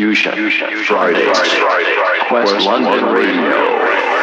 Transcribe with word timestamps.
Fusion, 0.00 0.32
Fridays, 0.32 0.86
Friday, 0.86 1.28
Friday, 1.28 2.28
Quest, 2.28 2.52
Quest 2.52 2.64
London, 2.64 2.90
London 2.90 3.12
Radio. 3.12 3.42
Radio. 3.42 4.19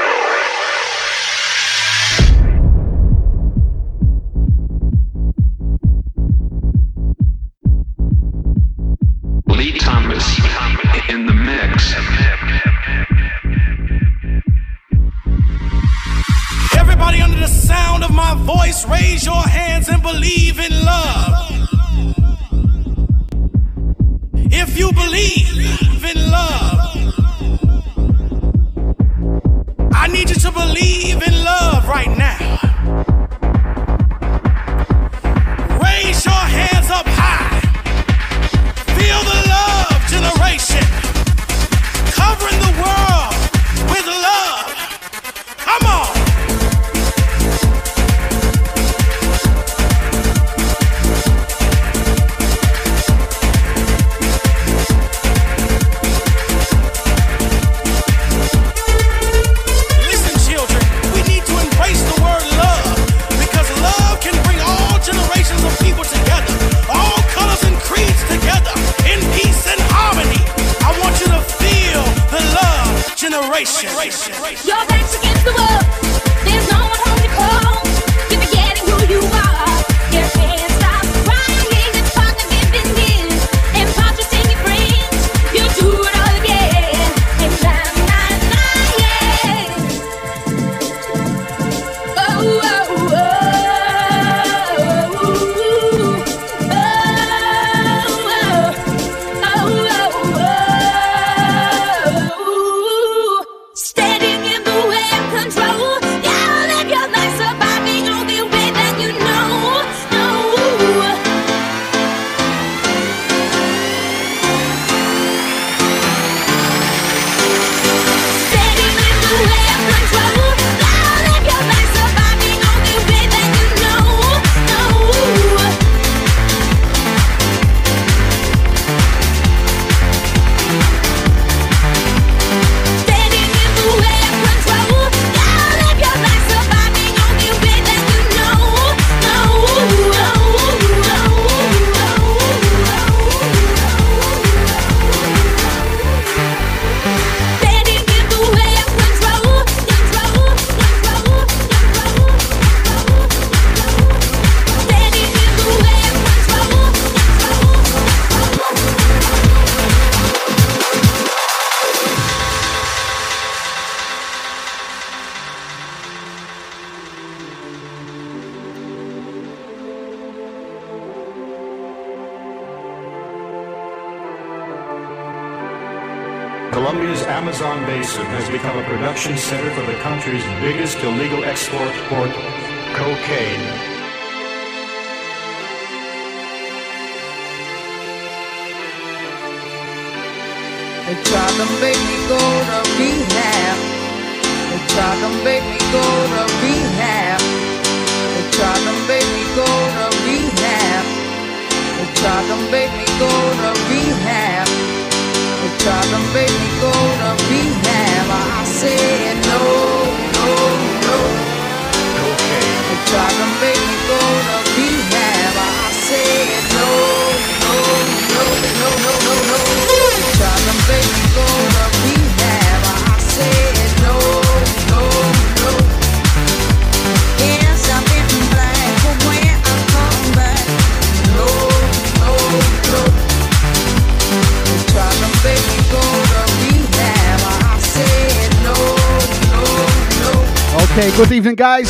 Hey, 241.08 241.16
good 241.16 241.32
evening, 241.32 241.56
guys. 241.56 241.90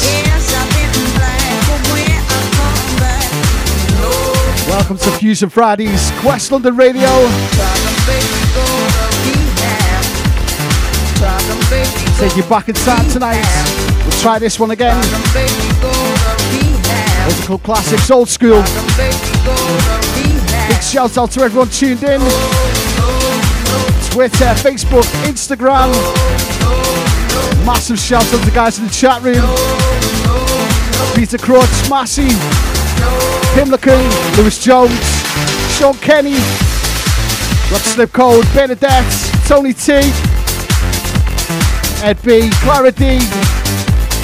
Welcome 4.67 4.99
to 4.99 5.11
Fusion 5.17 5.49
Fridays, 5.49 6.11
Quest 6.19 6.51
London 6.51 6.77
Radio. 6.77 7.09
Take 12.19 12.37
you 12.37 12.43
back 12.43 12.69
inside 12.69 13.09
tonight. 13.09 13.43
We'll 14.03 14.21
try 14.21 14.37
this 14.37 14.59
one 14.59 14.69
again. 14.69 15.01
Musical 17.25 17.57
classics, 17.57 18.11
old 18.11 18.29
school. 18.29 18.61
Big 20.67 20.83
shout 20.83 21.17
out 21.17 21.31
to 21.31 21.41
everyone 21.41 21.69
tuned 21.69 22.03
in. 22.03 22.21
Twitter, 24.11 24.53
Facebook, 24.53 25.05
Instagram. 25.25 26.56
Massive 27.67 27.99
shout 27.99 28.23
out 28.23 28.39
to 28.39 28.45
the 28.45 28.51
guys 28.51 28.79
in 28.79 28.85
the 28.85 28.91
chat 28.91 29.21
room. 29.21 29.43
Peter 31.13 31.37
Crutch, 31.37 31.89
Massey, 31.89 32.29
Kim 33.53 33.69
LaCoon, 33.69 34.37
Lewis 34.37 34.57
Jones, 34.63 34.97
Sean 35.75 35.93
Kenny, 35.95 36.35
Rob 37.69 37.83
Slipcold, 37.83 38.43
Benedette, 38.53 39.47
Tony 39.49 39.73
T, 39.73 39.95
Ed 42.05 42.17
B, 42.23 42.49
Clara 42.63 42.93
D, 42.93 43.17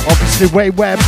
obviously 0.07 0.47
Way 0.55 0.69
Webb, 0.69 0.99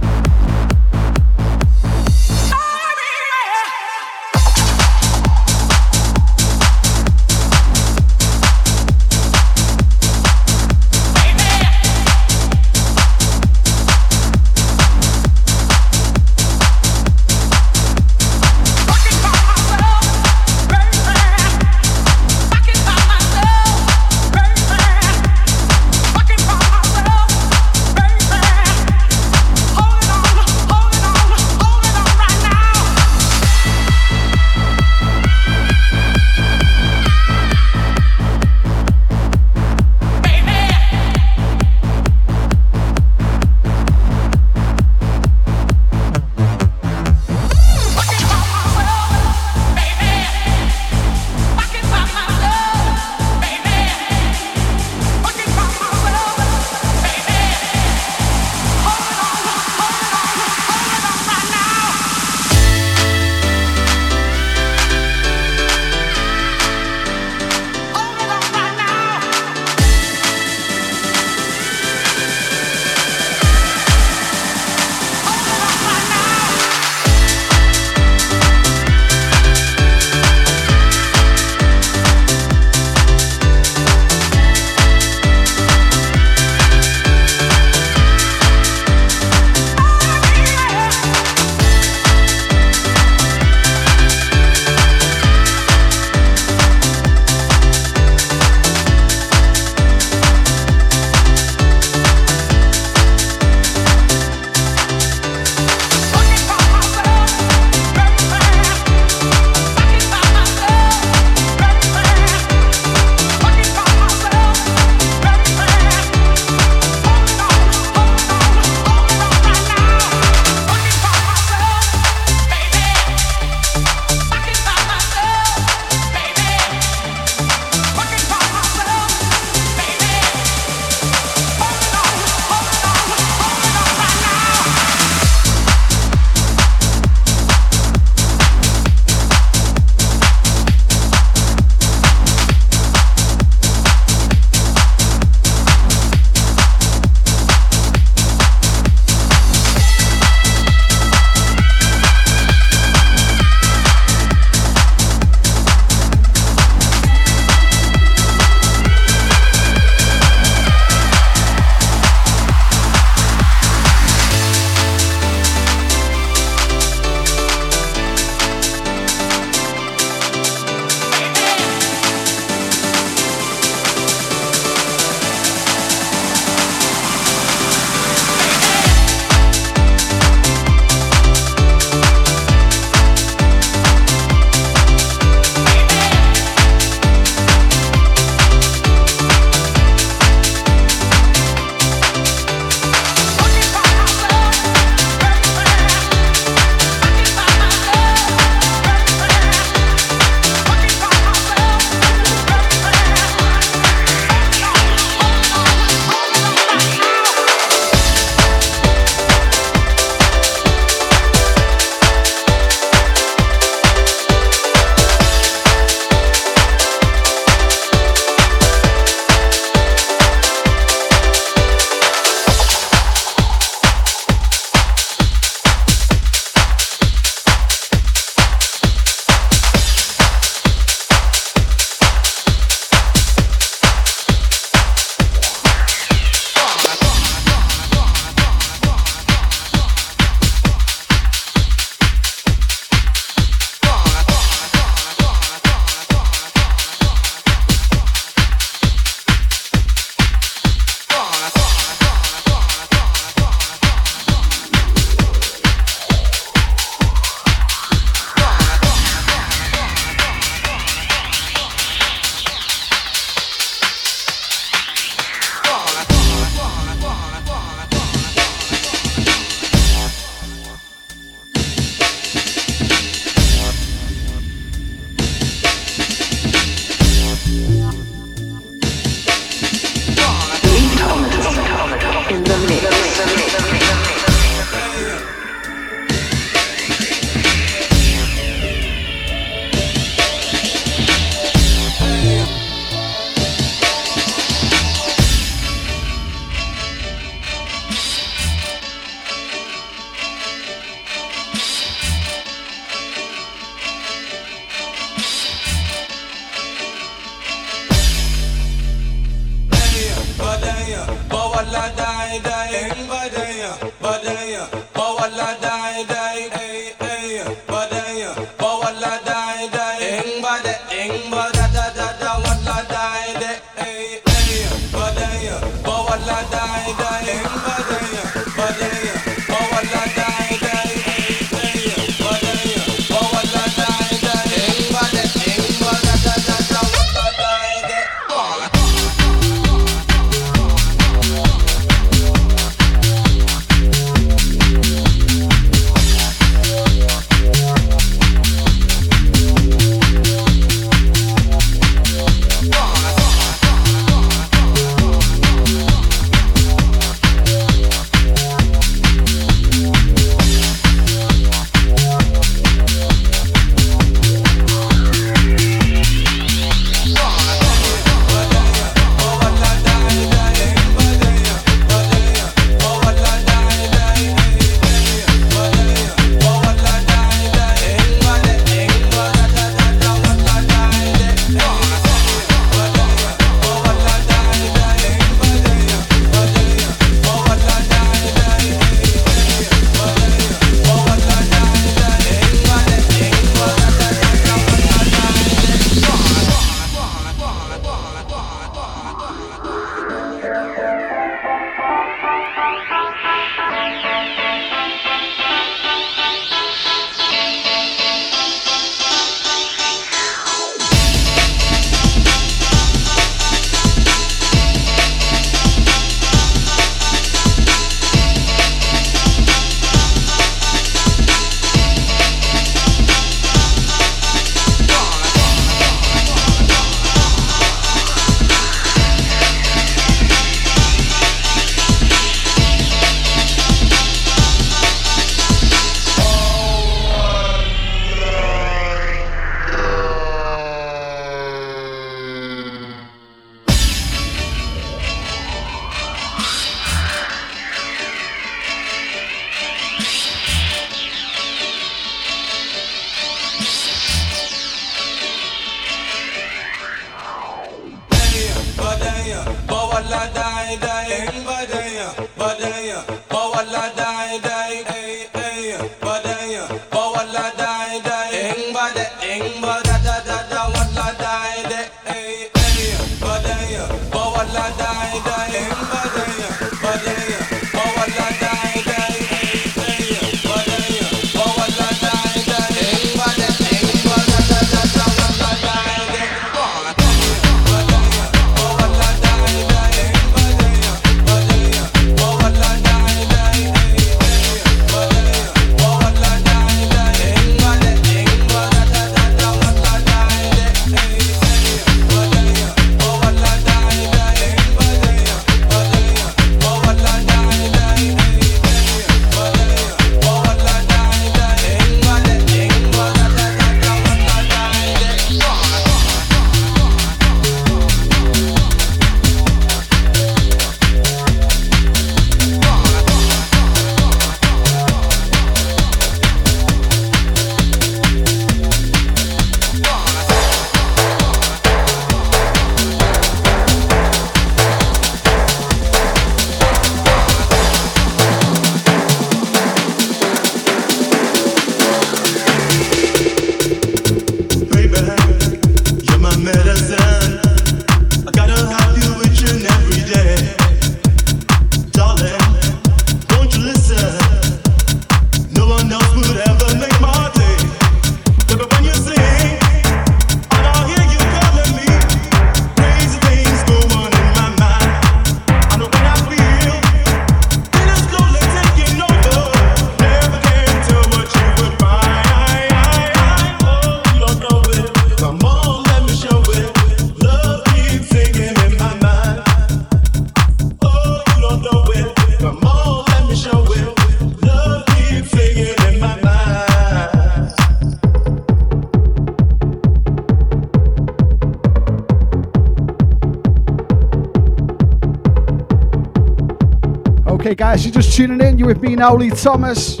tuning 598.14 598.40
in, 598.40 598.58
You're 598.58 598.68
with 598.68 598.82
me 598.82 598.94
now, 598.94 599.14
Lee 599.14 599.30
Thomas. 599.30 600.00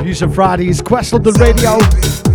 Fusion 0.00 0.30
Fridays, 0.30 0.82
Quest 0.82 1.12
London 1.12 1.34
Radio. 1.34 2.25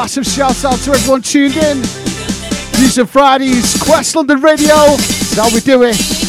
Massive 0.00 0.24
shout 0.24 0.64
out 0.64 0.78
to 0.78 0.92
everyone 0.92 1.20
tuned 1.20 1.58
in. 1.58 1.82
These 2.80 2.98
are 2.98 3.04
Fridays, 3.04 3.76
Quest 3.82 4.16
London 4.16 4.40
Radio. 4.40 4.74
That's 4.74 5.36
how 5.36 5.54
we 5.54 5.60
do 5.60 5.82
it. 5.82 6.19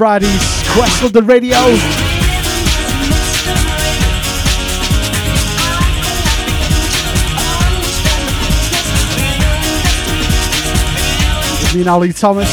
Fridays, 0.00 0.62
Quest 0.70 1.12
the 1.12 1.22
Radio. 1.22 1.58
Me 11.74 11.80
and 11.80 11.90
Ali 11.90 12.14
Thomas. 12.14 12.48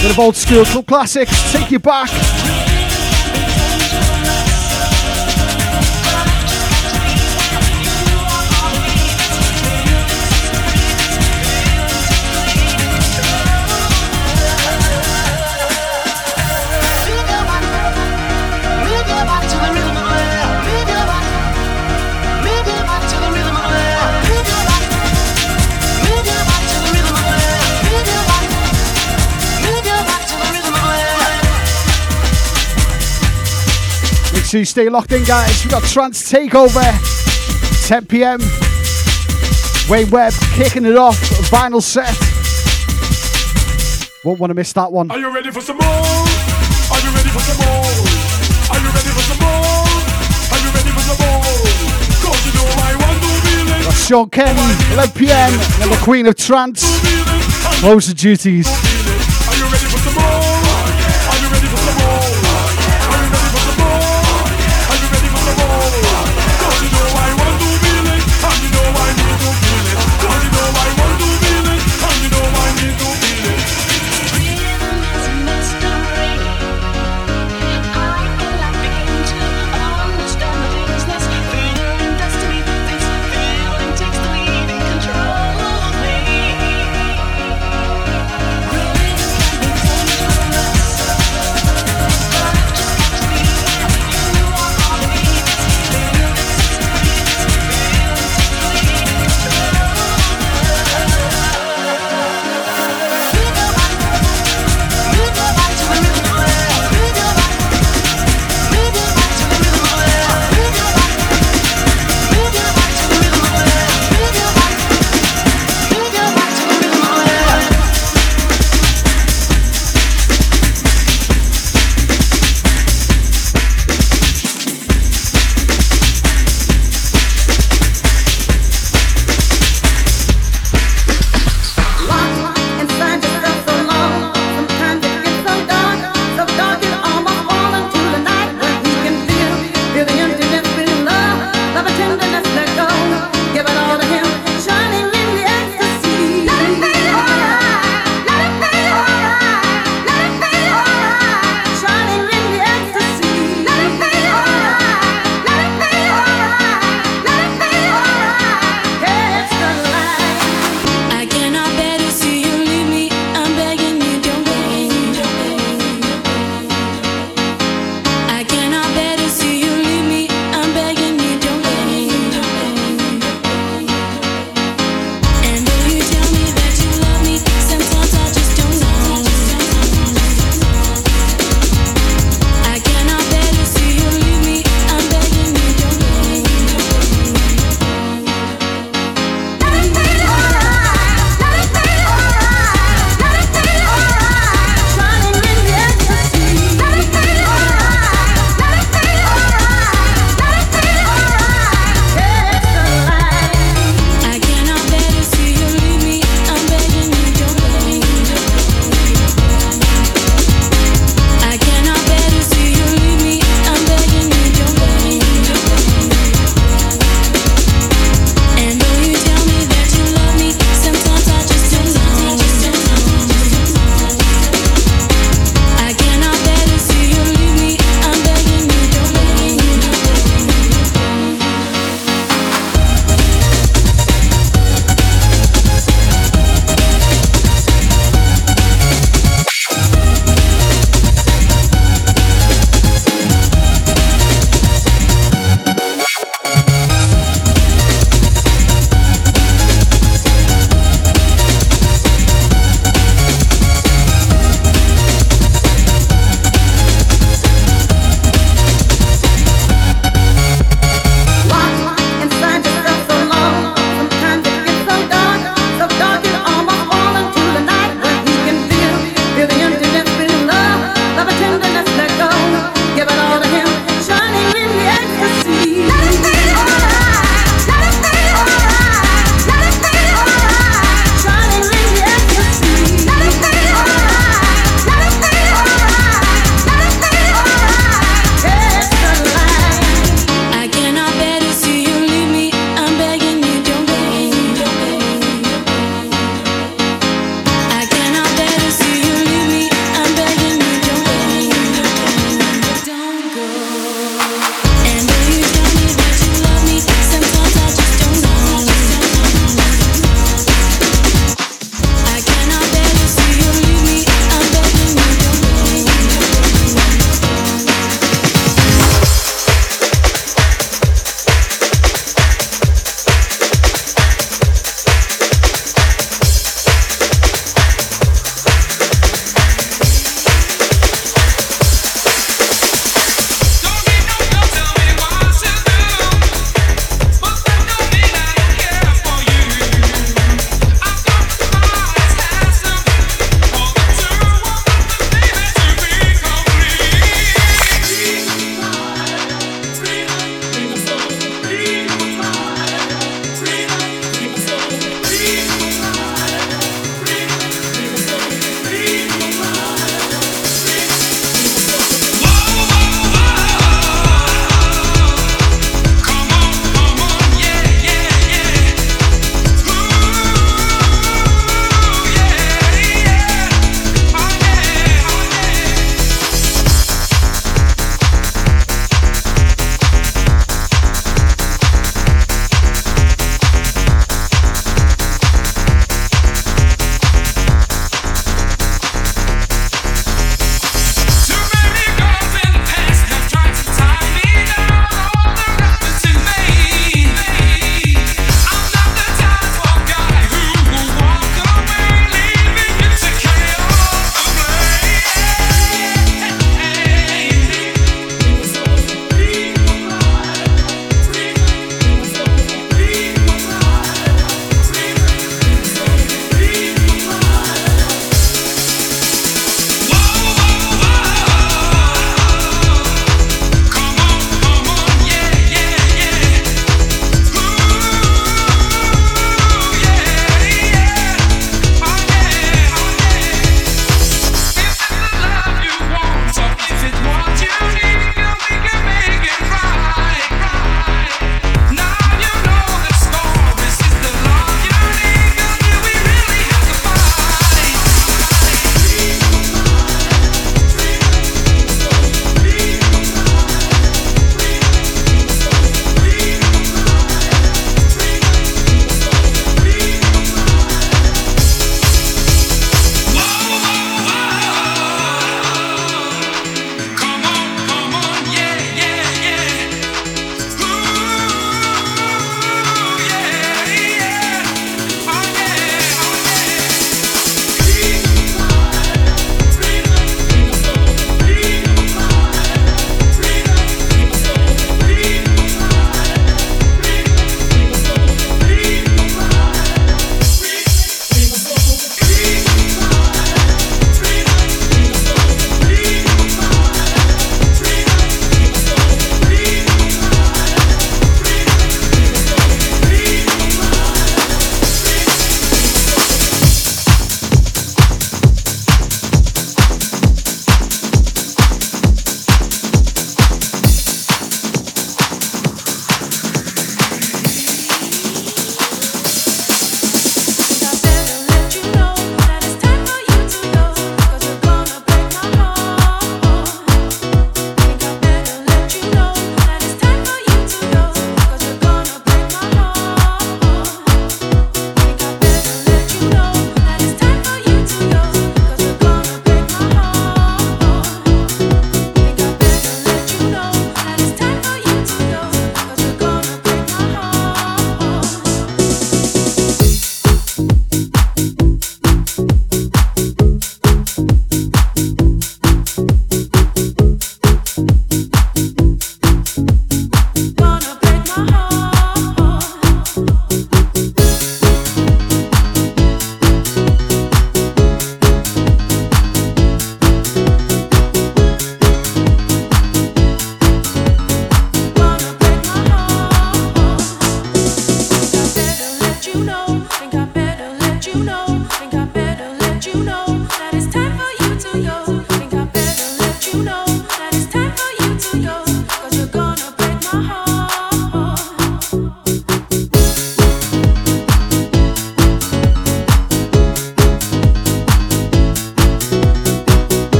Bit 0.00 0.12
of 0.12 0.18
old 0.18 0.34
school 0.34 0.64
club 0.64 0.86
classics, 0.86 1.52
take 1.52 1.70
you 1.70 1.78
back. 1.78 2.08
You 34.50 34.64
stay 34.64 34.88
locked 34.88 35.12
in, 35.12 35.24
guys. 35.24 35.62
We 35.62 35.70
got 35.70 35.82
Trance 35.82 36.32
Takeover, 36.32 36.80
10 37.86 38.06
p.m. 38.06 38.40
Wayne 39.90 40.08
Webb 40.10 40.32
kicking 40.54 40.86
it 40.86 40.96
off, 40.96 41.20
vinyl 41.50 41.82
set. 41.82 42.08
Won't 44.24 44.40
want 44.40 44.50
to 44.50 44.54
miss 44.54 44.72
that 44.72 44.90
one. 44.90 45.10
Are 45.10 45.18
you 45.18 45.32
ready 45.34 45.50
for 45.50 45.60
some 45.60 45.76
more? 45.76 45.84
Are 45.84 47.00
you 47.04 47.10
ready 47.14 47.28
for 47.28 47.40
some 47.40 47.58
more? 47.58 47.84
Are 48.72 48.80
you 48.80 48.88
ready 48.88 49.10
for 49.12 49.22
some 49.28 49.38
more? 49.38 49.84
Are 50.48 50.60
you 50.64 50.70
ready 50.72 50.90
for 50.96 51.04
some 51.04 51.20
more? 51.20 51.44
Cause 52.24 52.46
you 52.46 52.52
know 52.56 52.66
I 52.72 52.96
want 52.98 53.20
to 53.20 53.28
feel 53.44 53.68
it. 53.68 53.84
Got 53.84 53.94
Sean 53.94 54.30
Kenny, 54.30 54.94
11 54.94 55.12
p.m. 55.14 55.52
And 55.82 55.92
the 55.92 56.00
Queen 56.02 56.26
of 56.26 56.36
Trance. 56.36 56.82
Close 57.80 58.06
the 58.06 58.14
duties. 58.14 58.66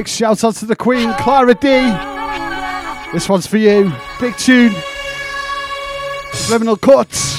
Big 0.00 0.08
shout 0.08 0.42
out 0.44 0.54
to 0.54 0.64
the 0.64 0.74
Queen, 0.74 1.12
Clara 1.18 1.54
D. 1.54 1.68
This 3.12 3.28
one's 3.28 3.46
for 3.46 3.58
you. 3.58 3.92
Big 4.18 4.34
tune. 4.38 4.74
Subliminal 6.32 6.78
cuts. 6.78 7.29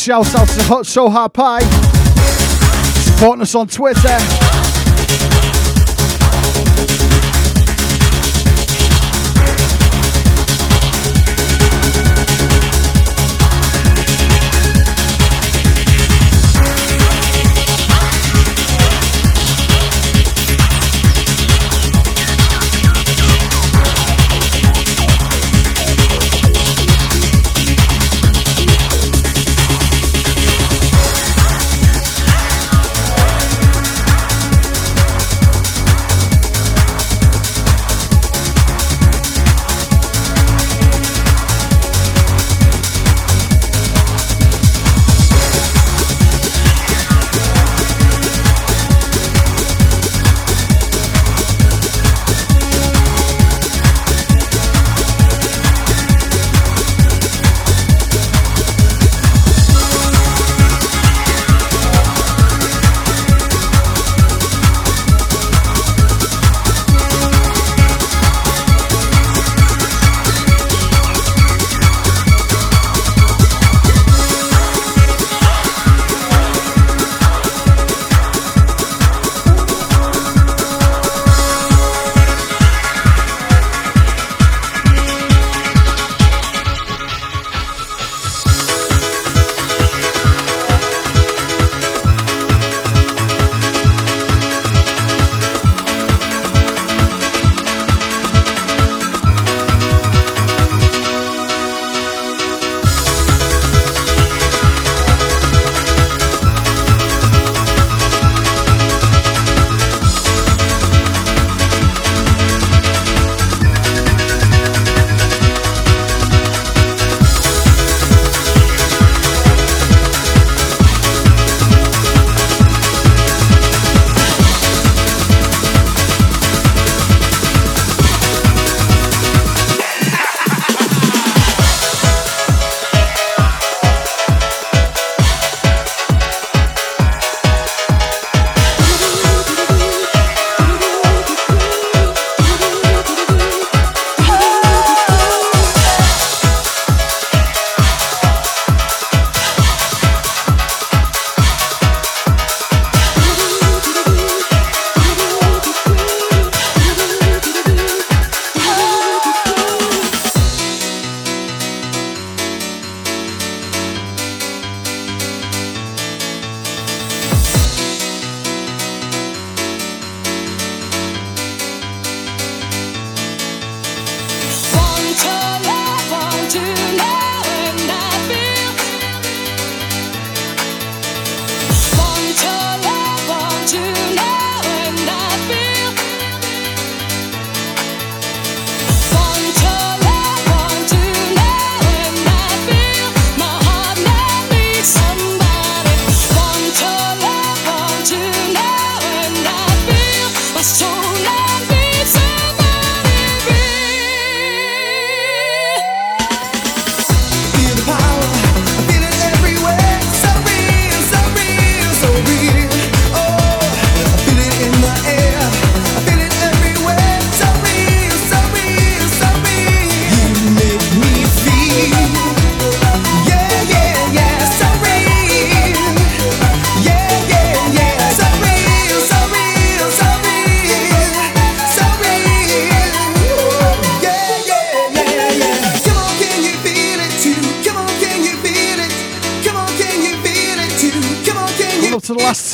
Shout 0.00 0.34
out 0.34 0.48
to 0.48 0.62
Hot 0.62 0.86
So 0.86 1.10
Hot 1.10 1.34
Pie. 1.34 1.60
Supporting 3.02 3.42
us 3.42 3.54
on 3.54 3.66
Twitter. 3.66 4.49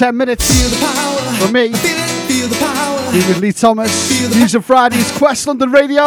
10 0.06 0.16
minutes. 0.16 0.46
For 1.40 1.50
me, 1.50 1.72
feel 1.72 2.48
with 3.26 3.38
Lee 3.38 3.50
Thomas. 3.50 3.90
Fusion 4.32 4.62
Fridays, 4.62 5.20
West 5.20 5.48
London 5.48 5.72
Radio. 5.72 6.04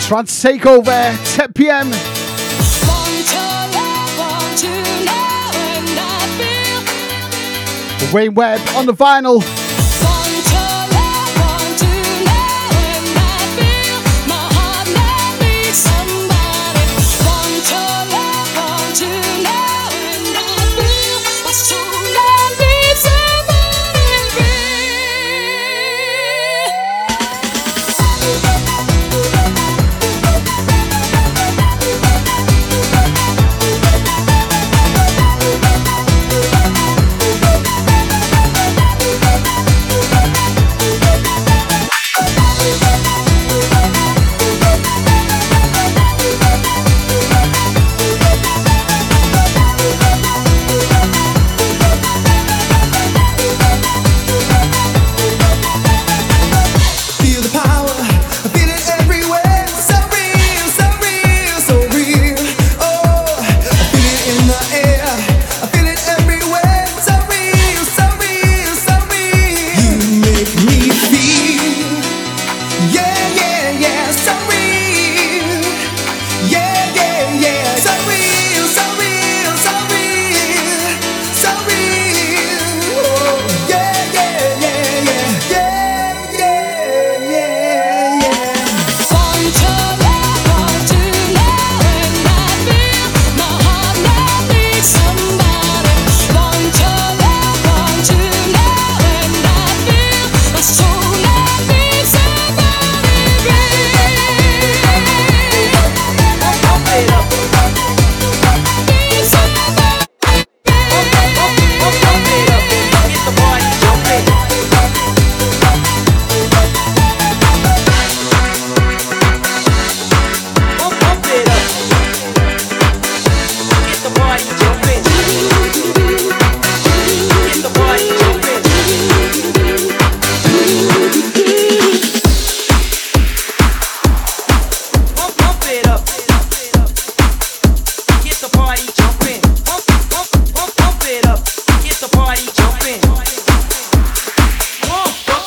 Trance 0.00 0.42
Takeover, 0.42 1.36
10 1.36 1.52
p.m. 1.52 1.90
Wayne 8.14 8.32
Webb 8.32 8.60
on 8.76 8.86
the 8.86 8.94
vinyl. 8.94 9.59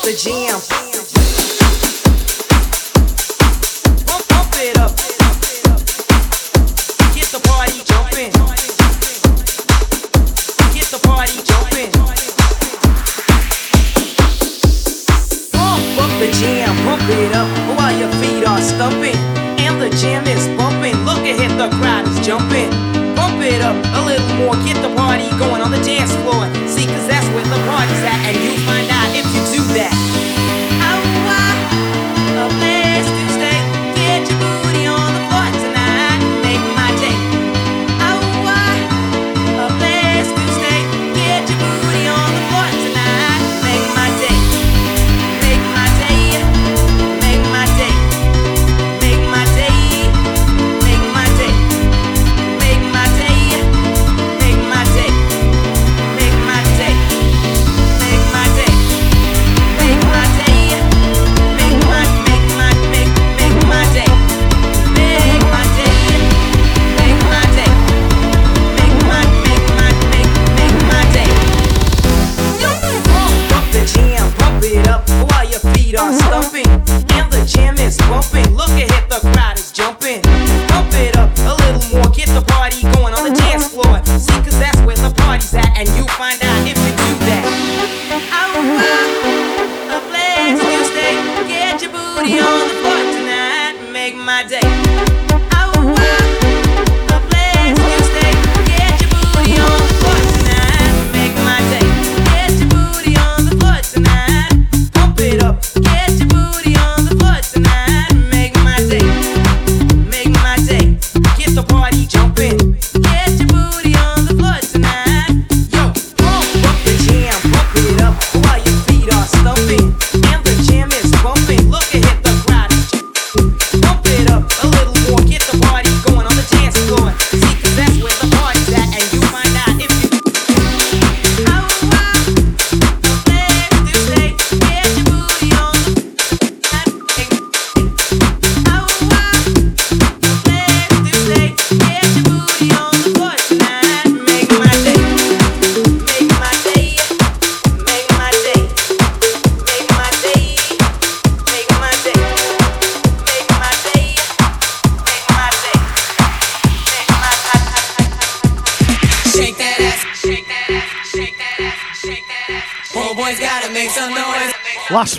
the 0.03 0.11
jam. 0.11 0.72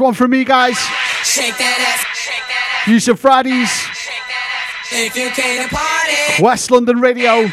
One 0.05 0.15
from 0.15 0.31
me, 0.31 0.45
guys. 0.45 0.77
Shake 1.25 1.57
that 1.57 1.81
ass. 1.81 2.05
Shake 2.15 2.37
that 2.37 2.83
Fusion 2.85 3.17
Fridays, 3.17 3.73
If 4.93 5.17
you 5.17 5.31
came 5.31 5.63
to 5.65 5.69
party, 5.75 6.43
West 6.43 6.71
London 6.71 7.01
Radio. 7.01 7.49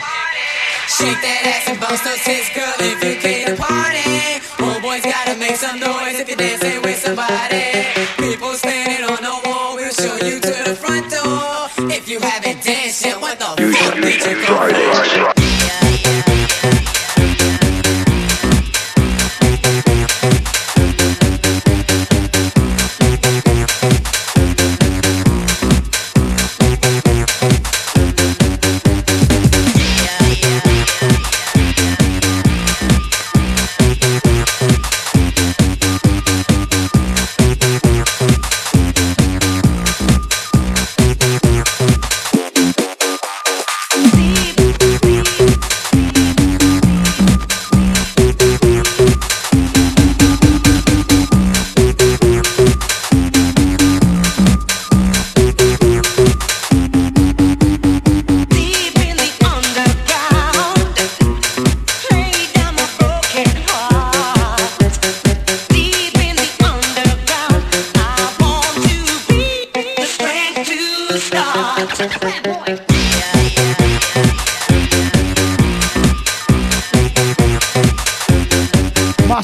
shake 0.92 1.16
that 1.24 1.42
ass 1.48 1.70
and 1.72 1.80
bounce 1.80 2.04
those 2.04 2.20
tits, 2.28 2.52
girl. 2.52 2.68
If 2.84 3.00
you 3.00 3.16
came 3.24 3.48
to 3.48 3.56
party, 3.56 4.44
homeboys 4.60 5.08
gotta 5.08 5.40
make 5.40 5.56
some 5.56 5.80
noise 5.80 6.20
if 6.20 6.28
you're 6.28 6.36
dancing 6.36 6.82
with 6.84 7.00
somebody. 7.00 7.88
People 8.20 8.52
standing 8.60 9.08
on 9.08 9.24
the 9.24 9.36
wall, 9.48 9.78
we'll 9.80 9.96
show 9.96 10.20
you 10.20 10.42
to 10.44 10.52
the 10.68 10.76
front 10.76 11.08
door. 11.10 11.72
If 11.90 12.10
you 12.10 12.20
haven't 12.20 12.62
danced 12.64 13.06
yet, 13.06 13.22
what 13.22 13.40
the 13.40 13.46
fuck 13.56 13.96
did 13.96 14.20
you 14.28 14.36
come 14.44 15.72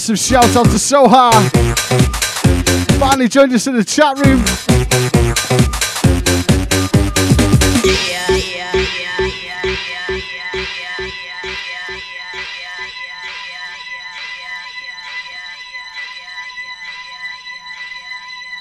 Massive 0.10 0.26
shout 0.26 0.56
out 0.56 0.66
to 0.68 0.78
Soha. 0.78 1.32
Finally 2.98 3.28
joined 3.28 3.52
us 3.52 3.68
in 3.68 3.76
the 3.76 3.84
chat 3.84 4.18
room. 4.20 4.42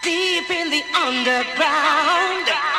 Deep 0.02 0.50
in 0.50 0.70
the 0.70 0.82
underground. 0.96 2.75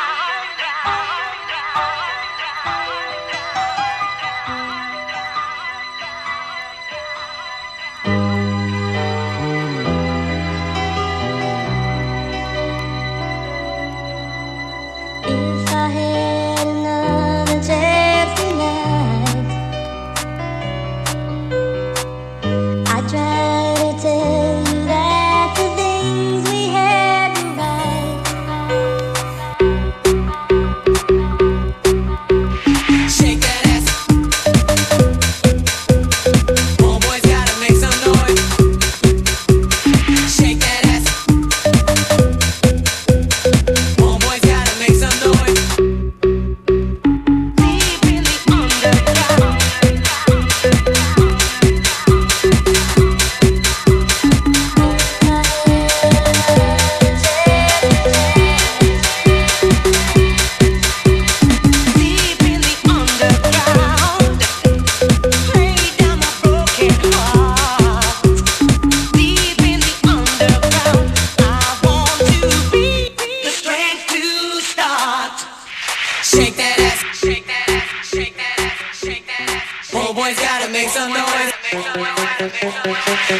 Make 80.88 80.94
some 80.94 81.10
noise. 81.10 81.52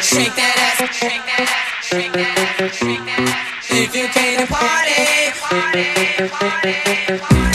Shake 0.03 0.34
that 0.36 0.55
ass. 0.59 0.96
Shake 0.96 1.24
that 1.26 1.40
ass. 1.40 1.86
Shake 1.86 2.12
that 2.12 2.61
ass. 2.61 2.76
Shake 2.76 3.05
that 3.05 3.20
ass. 3.20 3.70
If 3.70 3.94
you 3.94 4.09
came 4.09 4.38
to 4.38 4.46
party, 4.46 5.30
party, 5.40 6.28
party, 6.28 7.18
party. 7.18 7.47